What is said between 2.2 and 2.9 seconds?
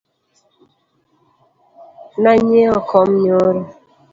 Na nyiewo